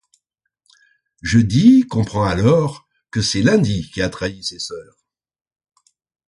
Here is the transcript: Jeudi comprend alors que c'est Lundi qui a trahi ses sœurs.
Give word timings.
Jeudi 1.21 1.85
comprend 1.87 2.23
alors 2.23 2.89
que 3.11 3.21
c'est 3.21 3.43
Lundi 3.43 3.91
qui 3.91 4.01
a 4.01 4.09
trahi 4.09 4.43
ses 4.43 4.57
sœurs. 4.57 4.97